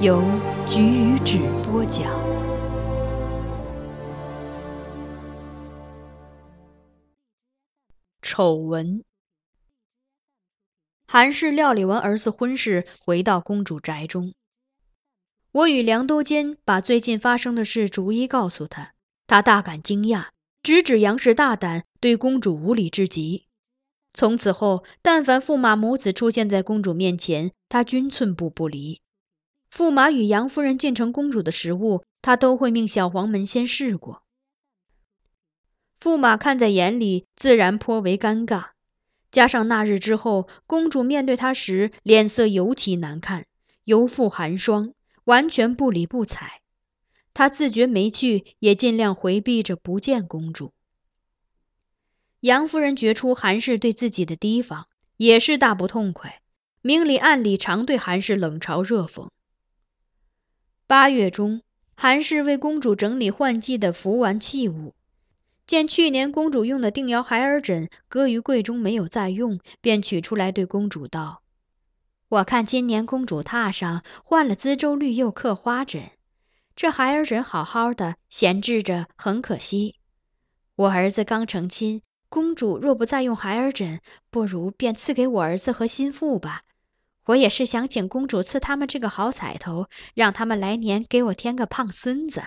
[0.00, 0.22] 由
[0.68, 2.06] 菊与纸播讲。
[8.22, 9.02] 丑闻。
[11.08, 14.34] 韩氏料理完儿子婚事，回到公主宅中。
[15.50, 18.92] 我与梁都监把最近发生的事逐一告诉他，
[19.26, 20.26] 他大感惊讶，
[20.62, 23.46] 直指杨氏大胆，对公主无礼至极。
[24.14, 29.00] 从此后，但凡驸马母子出现在公主面前，他均寸步不离。
[29.72, 34.22] 驸马与杨夫人进城公主的食物，他都会命小黄门先试过。
[36.00, 38.70] 驸马看在眼里，自然颇为尴尬。
[39.30, 43.46] 加上那日之后，公主面对他时脸色尤其难看，
[43.84, 46.62] 犹复寒霜，完全不理不睬。
[47.34, 50.72] 他自觉没趣，也尽量回避着不见公主。
[52.40, 56.40] 杨夫人觉出韩氏对自己的提防，也是大不痛快，
[56.80, 59.28] 明里暗里常对韩氏冷嘲热讽。
[60.88, 61.60] 八月中，
[61.96, 64.94] 韩氏为公主整理换季的服玩器物，
[65.66, 71.42] 见去年公主用的定窑孩儿枕搁于柜中没有再用，便取出来对公主道
[72.30, 76.10] ：“我看今年公主榻上换了滋州绿釉刻花枕，
[76.74, 79.96] 这孩儿枕好好的闲置着，很可惜。
[80.74, 82.00] 我儿子刚成亲，
[82.30, 84.00] 公主若不再用孩儿枕，
[84.30, 86.62] 不如便赐给我儿子和心腹吧。”
[87.28, 92.42] 我也是想请公主赐他们这个好彩头，让他们来年给我添个胖孙子。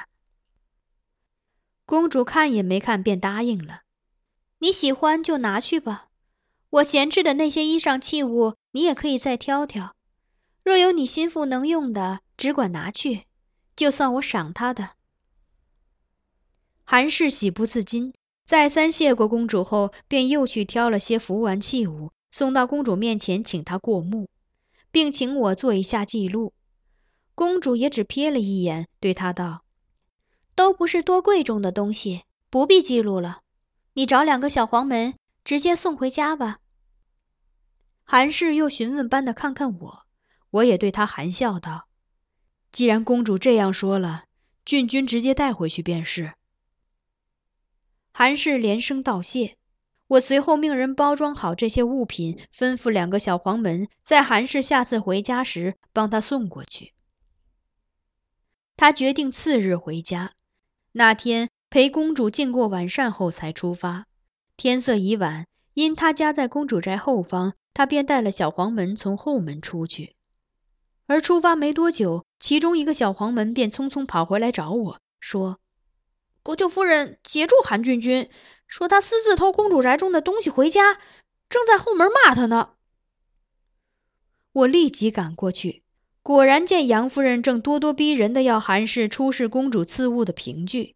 [1.85, 3.81] 公主看也没看，便答应了。
[4.57, 6.07] 你喜欢就拿去吧，
[6.71, 9.95] 我闲置的那些衣裳器物，你也可以再挑挑。
[10.63, 13.25] 若有你心腹能用的，只管拿去，
[13.75, 14.93] 就算我赏他的。
[16.83, 18.15] 韩氏喜不自禁，
[18.47, 24.27] 再三谢过公主后，便又去挑了些服玩器物，送到公主面前，请她过目。
[24.91, 26.53] 并请我做一下记录，
[27.33, 29.63] 公主也只瞥了一眼，对他道
[30.55, 33.41] ：“都不是多贵重的东西，不必记录了。
[33.93, 36.59] 你找两个小黄门，直接送回家吧。”
[38.03, 40.05] 韩氏又询问般的看看我，
[40.49, 41.87] 我也对他含笑道
[42.73, 44.25] ：“既然公主这样说了，
[44.65, 46.33] 郡君直接带回去便是。”
[48.11, 49.57] 韩氏连声道谢。
[50.11, 56.91] 我随后命人包装好这些物品，吩咐两个小黄门在韩氏下次回家时帮他送过去。
[58.75, 60.33] 他决定次日回家，
[60.91, 64.05] 那天陪公主进过晚膳后才出发。
[64.57, 70.17] 天色已晚，因他家在公主宅后方，他便带了小黄门从后门出去。
[71.05, 75.59] 而出发没多久，其中一个小黄门便匆匆跑回来找我说。
[76.43, 78.27] 国舅夫人截住韩俊君，
[78.71, 80.97] 说他私自偷公主宅中的东西回家，
[81.49, 82.69] 正在后门骂他呢。
[84.53, 85.83] 我立即赶过去，
[86.23, 90.95] 果然见杨夫人正咄咄逼人的要韩氏出示公主赐物的凭据。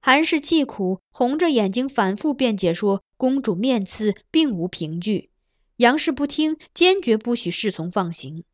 [0.00, 5.30] 韩氏气苦，红着眼睛反复辩解说：“公主面刺，并无凭据。”
[5.78, 8.44] 杨氏不听，坚决不许侍从放行。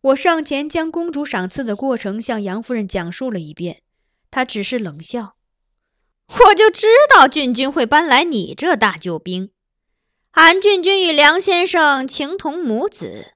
[0.00, 3.82] 我上前将公主赏赐的过程向杨夫人讲述了一遍，
[4.30, 5.36] 她只是冷笑
[6.32, 9.50] ：“我就知道郡君会搬来你这大救兵。
[10.30, 13.32] 韩郡君与梁先生情同母子，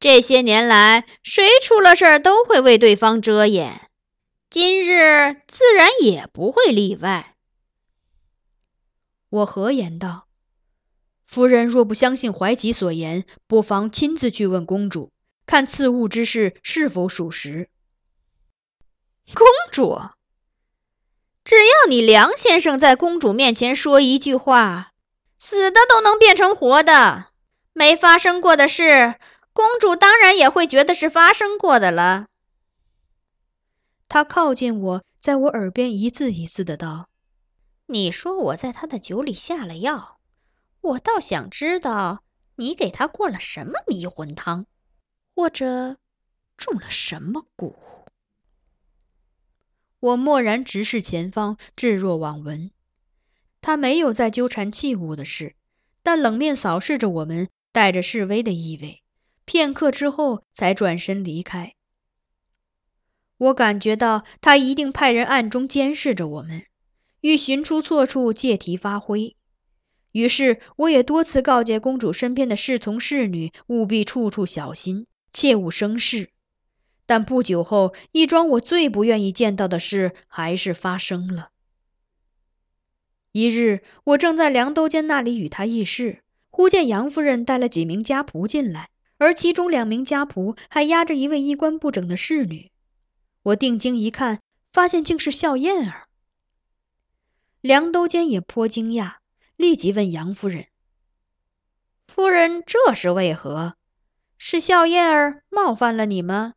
[0.00, 3.88] 这些年来谁出了事儿都会为对方遮掩。”
[4.50, 7.36] 今日自然也不会例外。
[9.30, 10.26] 我和言道
[11.24, 15.10] ：“夫人若不相信怀吉所言，不妨亲自去问公主，
[15.46, 17.70] 看赐物之事是否属实。”
[19.32, 19.98] 公主，
[21.44, 24.92] 只要你梁先生在公主面前说一句话，
[25.38, 27.26] 死的都能变成活的。
[27.72, 29.16] 没发生过的事，
[29.52, 32.26] 公主当然也会觉得是发生过的了。
[34.08, 37.08] 他靠近我，在我耳边一字一字的道
[37.86, 40.18] ：“你说我在他的酒里下了药，
[40.80, 42.22] 我倒想知道
[42.56, 44.66] 你给他灌了什么迷魂汤，
[45.34, 45.96] 或者
[46.56, 47.74] 中了什么蛊。”
[50.02, 52.72] 我默然直视前方，置若罔闻。
[53.60, 55.54] 他没有再纠缠器物的事，
[56.02, 59.00] 但冷面扫视着我们，带着示威的意味。
[59.44, 61.74] 片刻之后，才转身离开。
[63.36, 66.64] 我感觉到他一定派人暗中监视着我们，
[67.20, 69.36] 欲寻出错处借题发挥。
[70.10, 76.30] 于是我也多次告诫公主身边的侍从侍女务必处处小心，切勿生事。
[77.06, 81.50] 但不久后，一桩我最不愿意见到的事还是发生了。
[83.32, 92.70] 一日，我正在梁都监那里与他议事，忽见杨夫人带了几名家仆进来，而其中两名家仆还押着一位衣冠不整的侍女。
[93.42, 94.40] 我定睛一看，
[94.72, 96.08] 发现竟是笑燕儿。
[97.60, 99.14] 梁都监也颇惊讶，
[99.56, 100.66] 立即问杨夫人
[102.06, 103.76] ：“夫人这是为何？
[104.36, 106.54] 是笑燕儿冒犯了你吗？”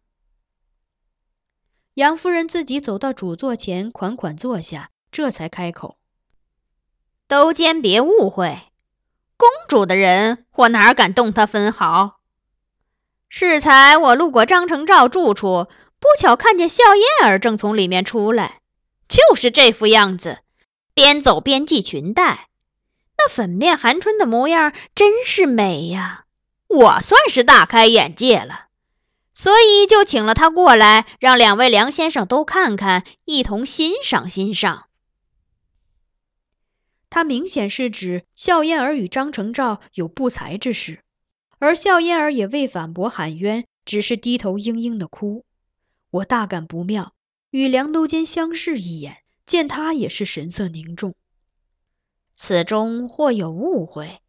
[1.95, 5.97] 杨夫人自己走到主座前，款款坐下，这才开口
[7.27, 8.59] ：“都监别误会，
[9.37, 12.19] 公主的人我哪敢动她分毫。
[13.29, 18.59] 适才我路过张成照住处。”不巧看见笑燕儿正从里面出来，
[19.07, 20.39] 就是这副样子，
[20.93, 22.49] 边走边系裙带，
[23.17, 26.25] 那粉面含春的模样真是美呀！
[26.67, 28.65] 我算是大开眼界了，
[29.37, 34.87] 所以就请了他过来，让两位梁先生都看看，一同欣赏欣赏。
[37.09, 41.03] 他明显是指笑燕儿与张承照有不才之事，
[41.59, 45.45] 而笑燕儿也未反驳喊冤，只是低头嘤嘤的哭。
[46.11, 47.13] 我大感不妙，
[47.51, 51.13] 与梁都监相视一眼，见他也是神色凝重。
[52.37, 54.21] 此中或有误会，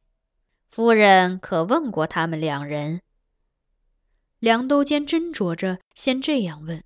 [0.68, 3.02] 夫人可问过他们两人？
[4.38, 6.84] 梁都监斟酌着，先这样问。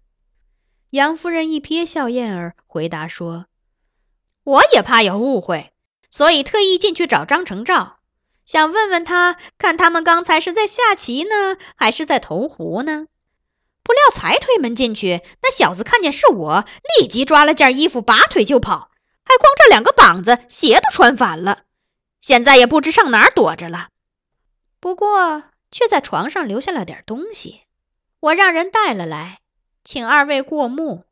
[0.90, 3.46] 杨夫人一瞥笑燕儿，回答说
[4.44, 5.72] ：“我也怕有误会，
[6.10, 7.98] 所以特意进去找张成照，
[8.44, 13.06] 想问问他，看他们刚才是在下棋呢，还是在投壶呢？”
[13.82, 16.64] 不料才推门进去，那小子看见是我，
[17.00, 18.90] 立即抓了件衣服，拔腿就跑，
[19.24, 21.62] 还光着两个膀子，鞋都穿反了。
[22.20, 23.88] 现在也不知上哪儿躲着了。
[24.78, 27.62] 不过却在床上留下了点东西，
[28.20, 29.40] 我让人带了来，
[29.84, 31.04] 请二位过目。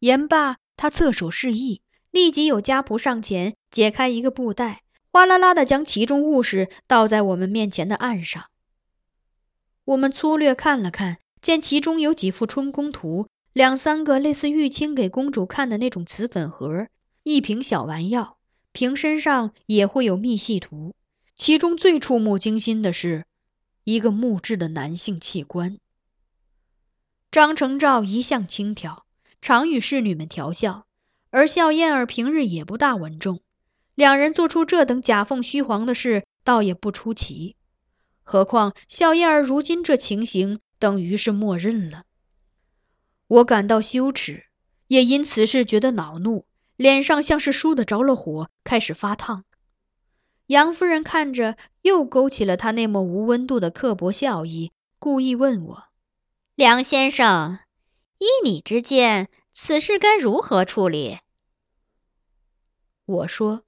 [0.00, 8.46] 言罢，他侧手示意，立即有家仆上前解开一个布袋，哗啦啦的将其中物事倒在我们面前的案上。
[9.84, 11.18] 我们粗略看了看。
[11.40, 16.88] 见其中有几幅春宫图，两三个类似玉清给公主看的那种瓷粉盒，
[17.22, 18.38] 一瓶小丸药，
[18.72, 20.96] 瓶身上也会有密细图。
[21.36, 23.24] 其中最触目惊心的是，
[23.88, 25.78] 一个木质的男性器官。
[27.30, 29.04] 张成照一向轻佻，
[29.40, 30.84] 常与侍女们调笑，
[31.30, 33.40] 而笑燕儿平日也不大稳重，
[33.94, 37.56] 两人做出这等假凤虚凰的事，倒也不出奇。
[38.24, 40.60] 何况笑燕儿如今这情形。
[40.78, 42.04] 等于是默认了。
[43.26, 44.44] 我感到羞耻，
[44.86, 49.44] 也因此事觉得恼怒，脸上像是输的着了火，开始发烫。
[50.48, 55.84] 杨夫人看着，又勾起了她那抹无温度的刻薄笑意，故意问我
[56.56, 57.58] ：“梁先生，
[58.16, 61.18] 依你之见，此事该如何处理？”
[63.04, 63.64] 我说：“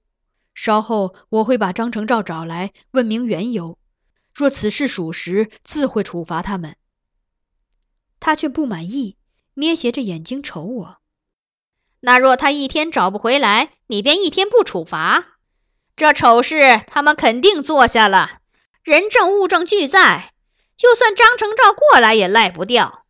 [0.55, 3.77] 稍后我会把张成照找来，问明缘由。
[4.33, 6.77] 若此事属实，自会处罚他们。”
[8.19, 9.17] 他却不满意，
[9.53, 10.97] 咩斜着眼睛瞅我。
[11.99, 15.37] 那若他一天找不回来，你便一天不处罚。
[16.01, 18.41] 这丑事他们肯定做下了，
[18.81, 20.33] 人证物证俱在，
[20.75, 23.05] 就算张成照过来也赖不掉。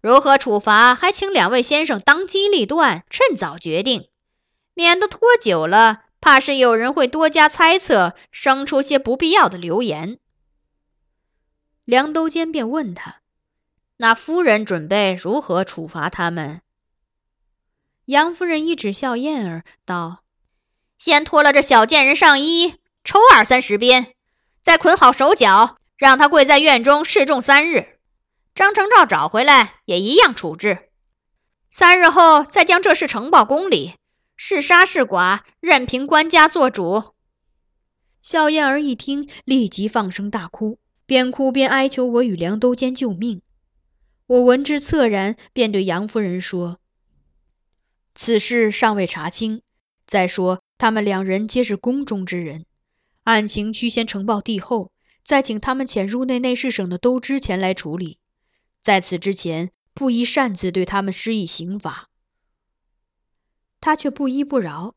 [0.00, 4.08] 如何处罚，还请两位先生当机立断，趁早决定，
[4.72, 10.18] 免得拖久了，怕是有人会多加猜测，生出些不必要的流言。
[11.84, 13.16] 梁都监便问他
[13.98, 16.62] ：“那夫人准备如何处罚他们？”
[18.06, 20.22] 杨夫人一指笑燕儿，道
[20.98, 22.74] ：“先脱了这小贱人上衣，
[23.04, 24.12] 抽二三十鞭，
[24.62, 27.98] 再捆好手脚，让他跪在院中示众三日。
[28.54, 30.90] 张成照找回来，也一样处置。
[31.70, 33.94] 三日后，再将这事呈报宫里，
[34.36, 37.14] 是杀是剐，任凭官家做主。”
[38.20, 43.42] 笑燕儿一听，立即放声大哭，边哭边哀求我与梁都监救命。
[44.26, 46.80] 我闻之恻然，便对杨夫人说。
[48.16, 49.62] 此事尚未查清。
[50.06, 52.64] 再说，他们两人皆是宫中之人，
[53.24, 54.92] 案情须先呈报帝后，
[55.24, 58.20] 再请他们潜入内内侍省的都知前来处理。
[58.80, 62.08] 在此之前，不宜擅自对他们施以刑罚。
[63.80, 64.94] 他却不依不饶。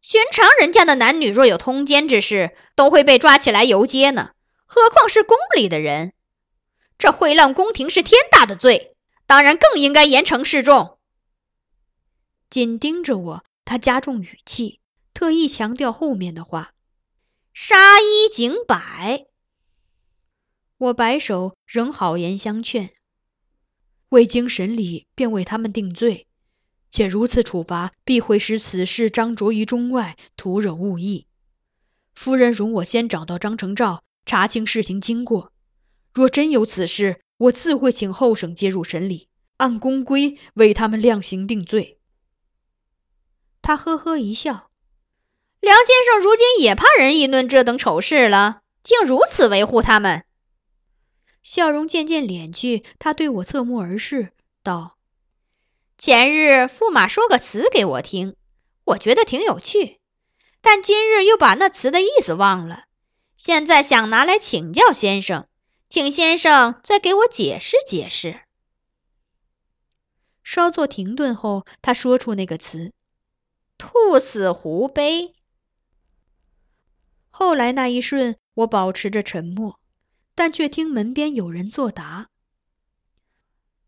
[0.00, 4.30] 寻常人家的男女若有通奸之事，都会被抓起来游街呢，
[4.64, 6.12] 何况是宫里的人？
[6.96, 8.96] 这毁乱宫廷是天大的罪，
[9.26, 10.98] 当然更应该严惩示众。
[12.48, 14.80] 紧盯着我，他加重语气，
[15.18, 16.74] 特意强调后面的话
[17.52, 19.26] ：“杀一儆百。”
[20.78, 22.90] 我摆手，仍好言相劝
[24.10, 26.28] ：“未经审理便为他们定罪，
[26.92, 31.26] 且如此处罚，必会使此事张着于中外，徒惹误意。
[32.14, 35.52] 夫人容我先找到张承照，查清事情经过。
[36.14, 41.98] 若真有此事，我自会请后省介入审理，按公规为他们量刑定罪。”
[43.60, 44.67] 他呵呵一笑，
[45.60, 50.24] 梁先生如今也怕人议论这等丑事了，竟如此维护他们。
[51.42, 54.96] 笑容渐渐敛去，他对我侧目而视，道
[55.98, 58.36] ：“前日驸马说个词给我听，
[58.84, 59.98] 我觉得挺有趣，
[60.60, 62.84] 但今日又把那词的意思忘了。
[63.36, 65.48] 现在想拿来请教先生，
[65.88, 68.40] 请先生再给我解释解释。”
[70.44, 72.92] 稍作停顿后，他说出那个词。
[73.76, 75.34] 兔死狐悲。
[77.40, 79.78] 后来那一瞬，我保持着沉默，
[80.34, 82.30] 但却听门边有人作答：“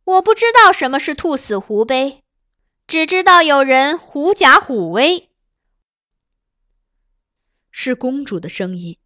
[0.07, 2.23] 我不知道什么是兔死狐悲，
[2.87, 5.31] 只知道有人狐假虎威。”
[7.73, 8.99] 是公主的声音。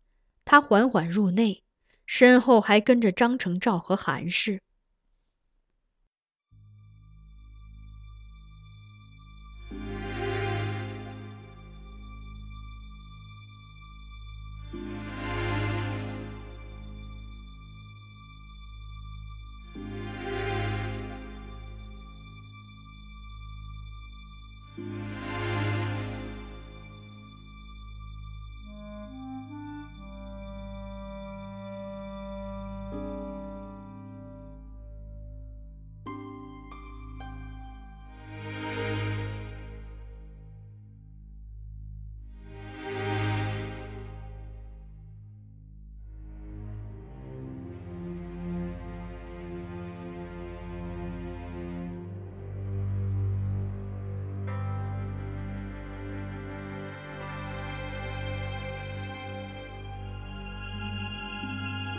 [0.44, 1.62] 她缓缓入内，
[2.04, 4.60] 身后还跟着张承照和韩氏。